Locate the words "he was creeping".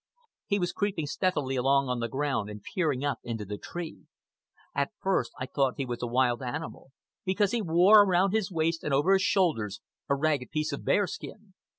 0.47-1.05